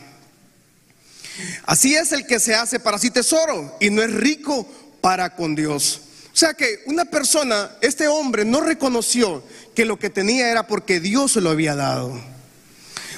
[1.65, 4.67] Así es el que se hace para sí tesoro y no es rico
[5.01, 6.01] para con Dios.
[6.39, 9.43] O sea que una persona, este hombre no reconoció
[9.75, 12.17] que lo que tenía era porque Dios se lo había dado.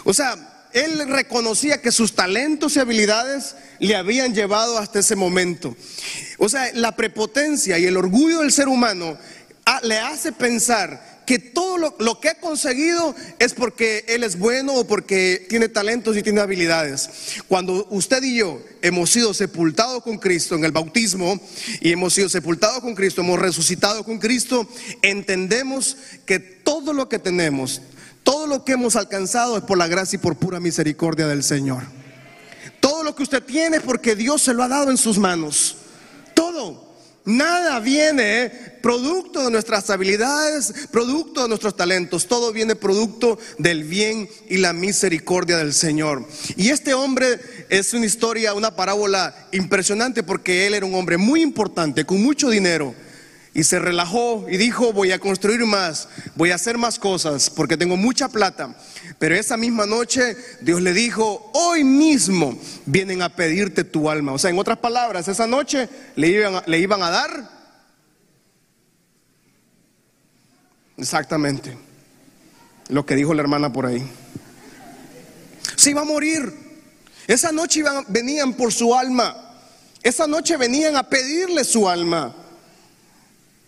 [0.04, 5.76] O sea, él reconocía que sus talentos y habilidades le habían llevado hasta ese momento.
[6.38, 9.18] O sea, la prepotencia y el orgullo del ser humano
[9.66, 14.75] ah, le hace pensar que todo lo, que ha conseguido es porque Él es bueno
[14.75, 17.09] o porque tiene talentos y tiene habilidades.
[17.47, 21.40] Cuando usted y yo hemos sido sepultados con Cristo en el bautismo
[21.81, 24.69] y hemos sido sepultados con Cristo, hemos resucitado con Cristo,
[25.03, 27.81] entendemos que todo lo que tenemos,
[28.25, 31.85] todo lo que hemos alcanzado es por la gracia y por pura misericordia del Señor.
[32.81, 35.77] Todo lo que usted tiene es porque Dios se lo ha dado en sus manos.
[36.35, 36.89] Todo.
[37.24, 38.50] Nada viene
[38.83, 42.26] producto de nuestras habilidades, producto de nuestros talentos.
[42.26, 46.26] Todo viene producto del bien y la misericordia del Señor.
[46.56, 51.42] Y este hombre es una historia, una parábola impresionante porque él era un hombre muy
[51.42, 52.94] importante, con mucho dinero
[53.52, 57.76] y se relajó y dijo, voy a construir más, voy a hacer más cosas porque
[57.76, 58.76] tengo mucha plata.
[59.18, 64.32] Pero esa misma noche Dios le dijo, hoy mismo vienen a pedirte tu alma.
[64.32, 67.50] O sea, en otras palabras, esa noche le iban a, le iban a dar.
[70.96, 71.76] Exactamente.
[72.88, 74.06] Lo que dijo la hermana por ahí.
[75.74, 76.52] Se iba a morir.
[77.26, 79.36] Esa noche iban, venían por su alma.
[80.02, 82.36] Esa noche venían a pedirle su alma.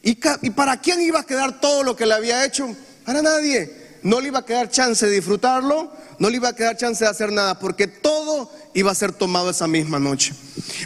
[0.02, 0.16] ¿Y,
[0.50, 2.74] para quién iba a quedar todo lo que le había hecho?
[3.04, 3.82] Para nadie.
[4.02, 7.10] No le iba a quedar chance de disfrutarlo, no le iba a quedar chance de
[7.10, 10.34] hacer nada, porque todo iba a ser tomado esa misma noche.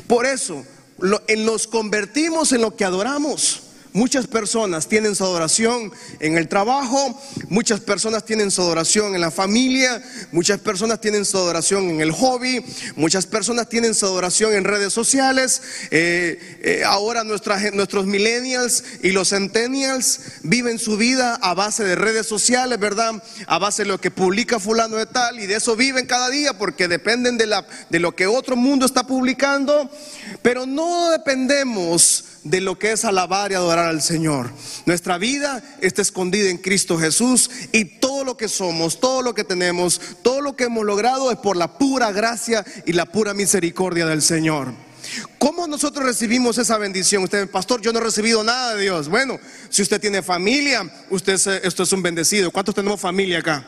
[0.06, 0.62] Por eso,
[0.98, 3.62] nos convertimos en lo que adoramos.
[3.96, 9.30] Muchas personas tienen su adoración en el trabajo, muchas personas tienen su adoración en la
[9.30, 12.62] familia, muchas personas tienen su adoración en el hobby,
[12.94, 15.62] muchas personas tienen su adoración en redes sociales.
[15.90, 22.26] Eh, eh, ahora nuestros millennials y los centennials viven su vida a base de redes
[22.26, 23.22] sociales, ¿verdad?
[23.46, 26.52] A base de lo que publica fulano de tal y de eso viven cada día
[26.58, 29.90] porque dependen de, la, de lo que otro mundo está publicando,
[30.42, 34.50] pero no dependemos de lo que es alabar y adorar al Señor.
[34.84, 39.44] Nuestra vida está escondida en Cristo Jesús y todo lo que somos, todo lo que
[39.44, 44.06] tenemos, todo lo que hemos logrado es por la pura gracia y la pura misericordia
[44.06, 44.72] del Señor.
[45.38, 47.24] ¿Cómo nosotros recibimos esa bendición?
[47.24, 49.08] Usted, pastor, yo no he recibido nada de Dios.
[49.08, 52.50] Bueno, si usted tiene familia, usted esto es un bendecido.
[52.50, 53.66] ¿Cuántos tenemos familia acá?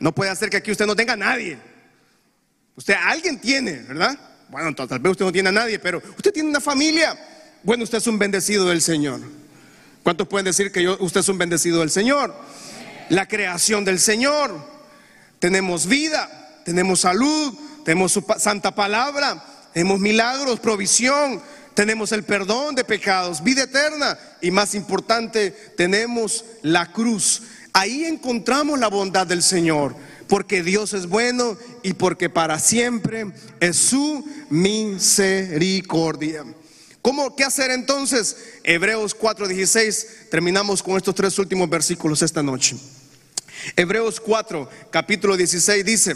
[0.00, 1.58] No puede hacer que aquí usted no tenga nadie.
[2.74, 4.18] Usted alguien tiene, ¿verdad?
[4.48, 7.16] Bueno, tal vez usted no tiene a nadie, pero usted tiene una familia.
[7.66, 9.20] Bueno, usted es un bendecido del Señor.
[10.04, 12.32] ¿Cuántos pueden decir que yo, usted es un bendecido del Señor?
[13.08, 14.56] La creación del Señor.
[15.40, 21.42] Tenemos vida, tenemos salud, tenemos su santa palabra, tenemos milagros, provisión,
[21.74, 27.42] tenemos el perdón de pecados, vida eterna y más importante, tenemos la cruz.
[27.72, 29.96] Ahí encontramos la bondad del Señor,
[30.28, 33.26] porque Dios es bueno y porque para siempre
[33.58, 36.44] es su misericordia.
[37.06, 38.36] ¿Cómo qué hacer entonces?
[38.64, 40.28] Hebreos 4:16.
[40.28, 42.76] Terminamos con estos tres últimos versículos esta noche.
[43.76, 46.14] Hebreos 4, capítulo 16 dice,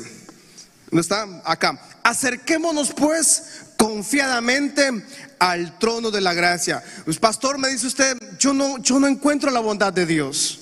[0.91, 1.43] ¿dónde está?
[1.45, 1.81] Acá.
[2.03, 3.43] Acerquémonos pues
[3.77, 4.91] confiadamente
[5.39, 6.83] al trono de la gracia.
[7.05, 10.59] Pues, pastor, me dice usted, yo no, yo no encuentro la bondad de Dios.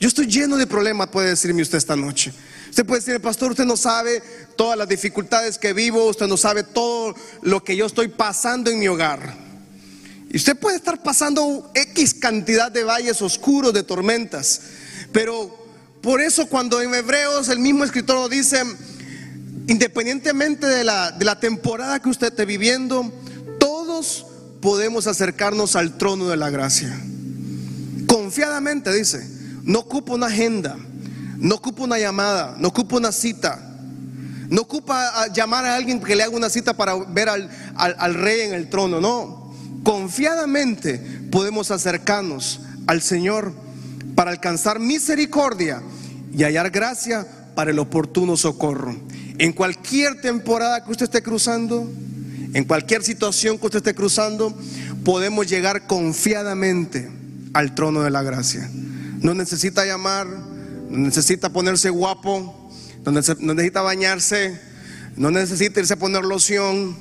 [0.00, 2.32] Yo estoy lleno de problemas, puede decirme usted esta noche.
[2.70, 4.20] Usted puede decir, pastor, usted no sabe
[4.56, 8.80] todas las dificultades que vivo, usted no sabe todo lo que yo estoy pasando en
[8.80, 9.49] mi hogar.
[10.30, 14.60] Y usted puede estar pasando X cantidad de valles oscuros, de tormentas.
[15.12, 15.54] Pero
[16.00, 18.62] por eso cuando en Hebreos el mismo escritor dice,
[19.66, 23.12] independientemente de la, de la temporada que usted esté viviendo,
[24.60, 26.98] podemos acercarnos al trono de la gracia.
[28.06, 29.26] Confiadamente dice,
[29.64, 30.76] no ocupa una agenda,
[31.38, 33.66] no ocupa una llamada, no ocupa una cita.
[34.48, 38.40] No ocupa llamar a alguien que le haga una cita para ver al, al rey
[38.40, 39.39] en el trono, no.
[39.82, 40.98] Confiadamente
[41.30, 43.52] podemos acercarnos al Señor
[44.14, 45.82] para alcanzar misericordia
[46.32, 48.94] y hallar gracia para el oportuno socorro.
[49.38, 51.90] En cualquier temporada que usted esté cruzando,
[52.52, 54.54] en cualquier situación que usted esté cruzando,
[55.04, 57.08] podemos llegar confiadamente
[57.54, 58.68] al trono de la gracia.
[59.22, 62.70] No necesita llamar, no necesita ponerse guapo,
[63.04, 64.60] no necesita bañarse,
[65.16, 66.96] no necesita irse a poner loción.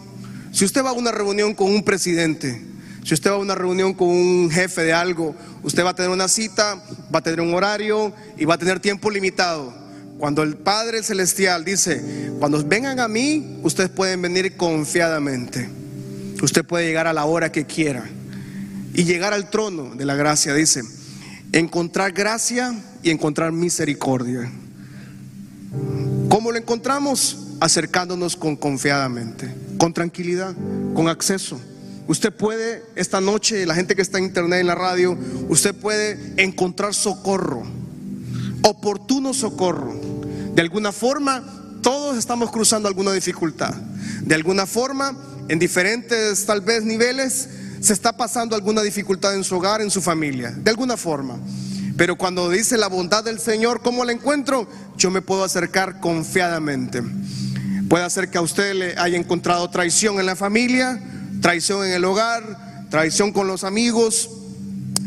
[0.51, 2.68] Si usted va a una reunión con un presidente,
[3.03, 6.11] si usted va a una reunión con un jefe de algo, usted va a tener
[6.11, 6.81] una cita,
[7.13, 9.73] va a tener un horario y va a tener tiempo limitado.
[10.17, 15.69] Cuando el Padre Celestial dice, cuando vengan a mí, ustedes pueden venir confiadamente.
[16.41, 18.03] Usted puede llegar a la hora que quiera
[18.93, 20.81] y llegar al trono de la gracia, dice,
[21.53, 24.51] encontrar gracia y encontrar misericordia.
[26.27, 27.37] ¿Cómo lo encontramos?
[27.61, 30.53] Acercándonos con confiadamente, con tranquilidad,
[30.93, 31.59] con acceso.
[32.09, 35.17] Usted puede, esta noche, la gente que está en internet, en la radio,
[35.47, 37.63] usted puede encontrar socorro
[38.63, 39.93] oportuno socorro.
[40.53, 41.43] De alguna forma,
[41.81, 43.73] todos estamos cruzando alguna dificultad.
[44.21, 45.15] De alguna forma,
[45.47, 50.01] en diferentes tal vez niveles, se está pasando alguna dificultad en su hogar, en su
[50.01, 50.51] familia.
[50.51, 51.39] De alguna forma.
[51.97, 54.67] Pero cuando dice la bondad del Señor, ¿cómo la encuentro?
[54.97, 57.01] Yo me puedo acercar confiadamente.
[57.89, 61.01] Puede ser que a usted le haya encontrado traición en la familia,
[61.41, 64.29] traición en el hogar, traición con los amigos,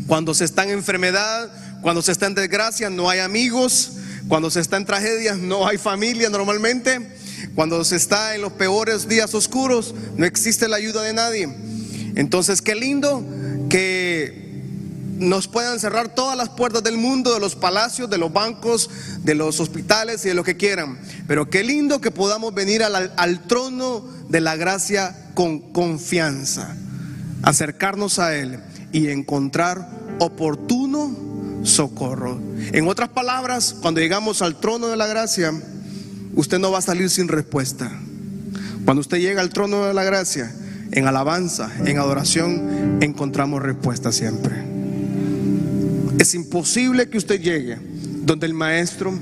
[0.07, 3.93] cuando se está en enfermedad, cuando se está en desgracia no hay amigos.
[4.27, 6.99] Cuando se está en tragedias no hay familia normalmente.
[7.55, 11.49] Cuando se está en los peores días oscuros no existe la ayuda de nadie.
[12.15, 13.23] Entonces qué lindo
[13.69, 14.52] que
[15.29, 18.89] nos puedan cerrar todas las puertas del mundo, de los palacios, de los bancos,
[19.23, 20.99] de los hospitales y de lo que quieran.
[21.27, 26.75] Pero qué lindo que podamos venir al, al trono de la gracia con confianza,
[27.41, 28.59] acercarnos a Él
[28.91, 31.15] y encontrar oportuno
[31.63, 32.39] socorro.
[32.71, 35.53] En otras palabras, cuando llegamos al trono de la gracia,
[36.35, 37.91] usted no va a salir sin respuesta.
[38.85, 40.53] Cuando usted llega al trono de la gracia,
[40.91, 44.62] en alabanza, en adoración, encontramos respuesta siempre.
[46.19, 47.77] Es imposible que usted llegue
[48.23, 49.13] donde el Maestro,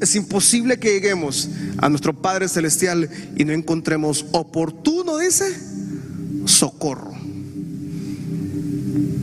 [0.00, 5.44] es imposible que lleguemos a nuestro Padre Celestial y no encontremos oportuno, dice,
[6.46, 7.12] socorro.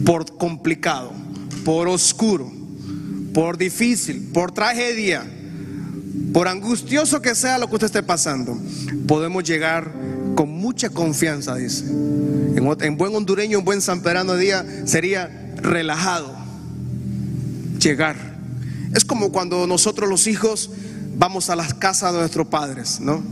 [0.06, 1.26] Por complicado
[1.66, 2.50] por oscuro,
[3.34, 5.26] por difícil, por tragedia,
[6.32, 8.58] por angustioso que sea lo que usted esté pasando,
[9.08, 9.92] podemos llegar
[10.36, 11.86] con mucha confianza, dice.
[11.86, 16.35] En, buen hondureño, un buen samperano día sería relajado.
[17.86, 18.16] Llegar.
[18.96, 20.72] Es como cuando nosotros los hijos
[21.18, 23.24] vamos a la casa de nuestros padres, ¿no?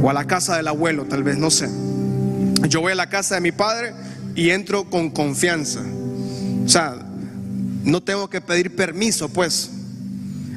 [0.00, 1.68] O a la casa del abuelo, tal vez, no sé.
[2.68, 3.92] Yo voy a la casa de mi padre
[4.36, 5.80] y entro con confianza.
[6.64, 6.94] O sea,
[7.82, 9.70] no tengo que pedir permiso, pues.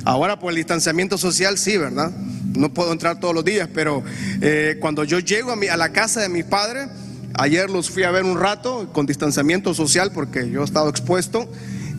[0.05, 2.12] Ahora por el distanciamiento social sí, ¿verdad?
[2.55, 4.03] No puedo entrar todos los días, pero
[4.39, 6.89] eh, cuando yo llego a, mi, a la casa de mi padre,
[7.33, 11.49] ayer los fui a ver un rato con distanciamiento social porque yo he estado expuesto,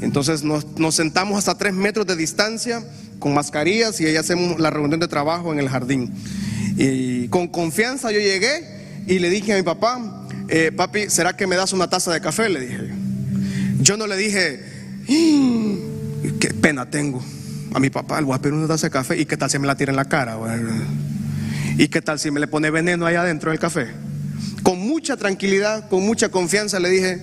[0.01, 2.83] entonces nos, sentamos hasta tres metros de distancia
[3.19, 6.13] con mascarillas y ahí hacemos la reunión de trabajo en el jardín.
[6.77, 11.47] Y con confianza yo llegué y le dije a mi papá, eh, papi, ¿será que
[11.47, 12.49] me das una taza de café?
[12.49, 12.91] Le dije.
[13.81, 14.61] Yo no le dije,
[15.09, 17.23] "Mm, qué pena tengo.
[17.73, 19.59] A mi papá le voy a pedir una taza de café y qué tal si
[19.59, 20.39] me la tira en la cara.
[21.79, 23.89] ¿Y qué tal si me le pone veneno ahí adentro del café?
[24.63, 27.23] Con mucha tranquilidad, con mucha confianza le dije,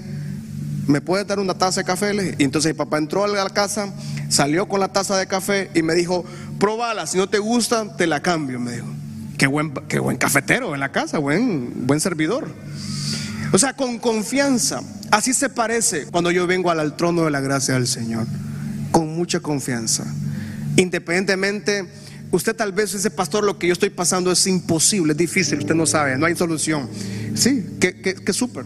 [0.88, 2.36] ¿me puede dar una taza de café?
[2.38, 3.94] Y entonces mi papá entró a la casa,
[4.30, 6.26] salió con la taza de café y me dijo,
[6.60, 8.88] probala, si no te gusta, te la cambio, me dijo.
[9.38, 12.48] Qué buen, qué buen cafetero en la casa, buen, buen servidor.
[13.54, 14.82] O sea, con confianza.
[15.12, 18.26] Así se parece cuando yo vengo al, trono de la gracia del Señor.
[18.92, 20.06] Con mucha confianza.
[20.76, 21.88] Independientemente,
[22.32, 25.76] usted tal vez dice, pastor, lo que yo estoy pasando es imposible, es difícil, usted
[25.76, 26.90] no sabe, no hay solución.
[27.36, 28.66] Sí, qué, qué, qué súper.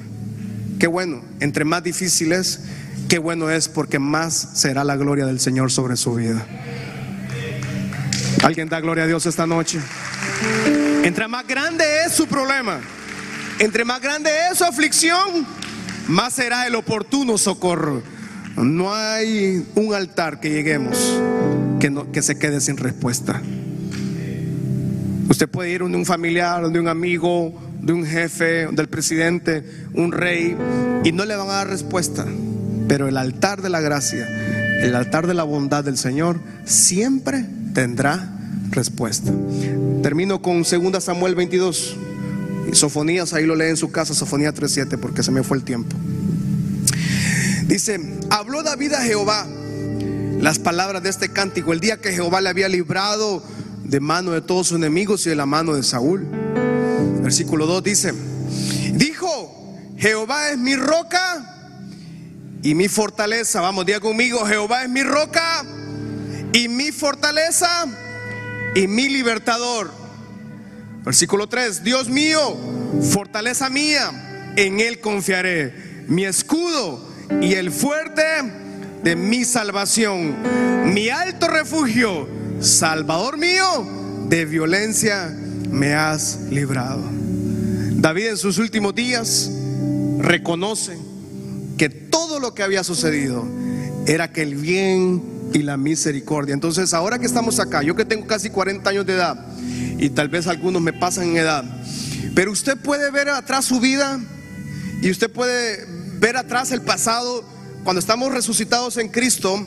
[0.82, 1.22] Qué bueno.
[1.40, 2.62] Entre más difícil es,
[3.08, 6.44] qué bueno es porque más será la gloria del Señor sobre su vida.
[8.42, 9.80] ¿Alguien da gloria a Dios esta noche?
[11.04, 12.80] Entre más grande es su problema,
[13.60, 15.46] entre más grande es su aflicción,
[16.08, 18.02] más será el oportuno socorro.
[18.56, 20.98] No hay un altar que lleguemos
[21.80, 23.40] que, no, que se quede sin respuesta.
[25.30, 29.64] Usted puede ir donde un familiar, donde un amigo, de un jefe, del presidente,
[29.94, 30.56] un rey,
[31.04, 32.26] y no le van a dar respuesta.
[32.88, 34.28] Pero el altar de la gracia,
[34.82, 38.30] el altar de la bondad del Señor, siempre tendrá
[38.70, 39.32] respuesta.
[40.04, 41.98] Termino con 2 Samuel 22.
[42.72, 45.64] Y Sofonías, ahí lo lee en su casa, Sofonía 3.7, porque se me fue el
[45.64, 45.96] tiempo.
[47.66, 49.48] Dice, habló David a Jehová
[50.42, 53.44] las palabras de este cántico el día que Jehová le había librado
[53.84, 56.28] de mano de todos sus enemigos y de la mano de Saúl.
[57.32, 58.14] Versículo 2 dice,
[58.92, 61.80] dijo, Jehová es mi roca
[62.62, 63.62] y mi fortaleza.
[63.62, 65.64] Vamos, diga conmigo, Jehová es mi roca
[66.52, 67.86] y mi fortaleza
[68.76, 69.94] y mi libertador.
[71.06, 72.58] Versículo 3, Dios mío,
[73.02, 77.02] fortaleza mía, en Él confiaré, mi escudo
[77.40, 78.24] y el fuerte
[79.04, 80.36] de mi salvación,
[80.94, 82.28] mi alto refugio,
[82.60, 83.88] Salvador mío,
[84.28, 85.34] de violencia
[85.72, 87.21] me has librado.
[88.02, 89.52] David en sus últimos días
[90.18, 90.98] reconoce
[91.78, 93.46] que todo lo que había sucedido
[94.08, 95.22] era que el bien
[95.54, 96.56] y la misericordia.
[96.56, 99.46] Entonces, ahora que estamos acá, yo que tengo casi 40 años de edad,
[100.00, 101.64] y tal vez algunos me pasan en edad,
[102.34, 104.20] pero usted puede ver atrás su vida
[105.04, 105.86] y usted puede
[106.20, 107.44] ver atrás el pasado
[107.84, 109.64] cuando estamos resucitados en Cristo,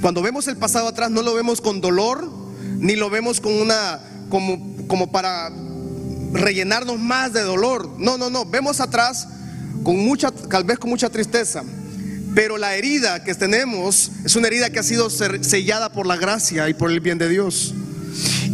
[0.00, 2.30] cuando vemos el pasado atrás no lo vemos con dolor,
[2.78, 3.98] ni lo vemos con una
[4.28, 5.50] como, como para
[6.34, 7.88] rellenarnos más de dolor.
[7.98, 9.26] No, no, no, vemos atrás
[9.82, 11.62] con mucha, tal vez con mucha tristeza.
[12.34, 16.68] Pero la herida que tenemos es una herida que ha sido sellada por la gracia
[16.68, 17.72] y por el bien de Dios.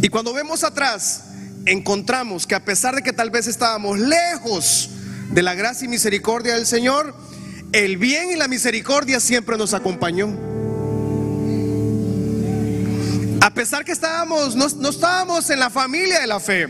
[0.01, 1.21] Y cuando vemos atrás,
[1.65, 4.89] encontramos que a pesar de que tal vez estábamos lejos
[5.31, 7.15] de la gracia y misericordia del Señor,
[7.71, 10.29] el bien y la misericordia siempre nos acompañó.
[13.41, 16.69] A pesar que estábamos, no, no, estábamos en la familia de la fe,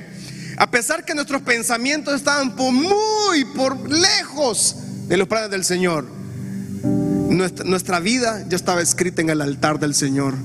[0.62, 4.76] a pesar que nuestros pensamientos estaban por muy por lejos
[5.08, 6.06] de los planes del Señor,
[6.84, 10.36] nuestra, nuestra vida ya estaba escrita en el altar del Señor.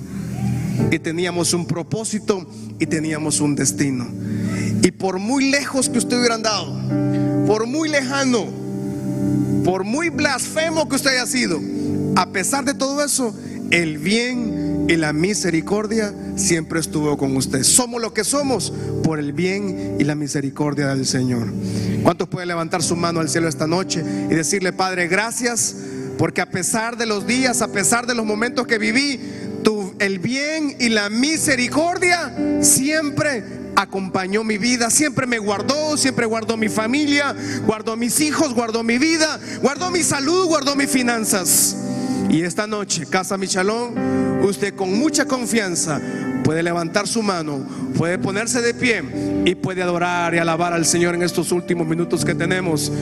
[0.90, 2.48] Y teníamos un propósito
[2.78, 4.08] y teníamos un destino.
[4.82, 6.74] Y por muy lejos que usted hubiera andado,
[7.46, 8.46] por muy lejano,
[9.66, 11.60] por muy blasfemo que usted haya sido,
[12.16, 13.34] a pesar de todo eso,
[13.70, 14.55] el bien
[14.88, 17.62] y la misericordia siempre estuvo con usted.
[17.62, 18.72] Somos lo que somos
[19.02, 21.52] por el bien y la misericordia del Señor.
[22.02, 25.74] ¿Cuántos pueden levantar su mano al cielo esta noche y decirle, Padre, gracias?
[26.18, 29.20] Porque a pesar de los días, a pesar de los momentos que viví,
[29.98, 33.44] el bien y la misericordia siempre
[33.76, 37.34] acompañó mi vida, siempre me guardó, siempre guardó mi familia,
[37.66, 41.76] guardó mis hijos, guardó mi vida, guardó mi salud, guardó mis finanzas.
[42.36, 43.94] Y esta noche, Casa Michalón,
[44.42, 45.98] usted con mucha confianza
[46.44, 47.66] puede levantar su mano,
[47.96, 49.02] puede ponerse de pie
[49.46, 52.92] y puede adorar y alabar al Señor en estos últimos minutos que tenemos.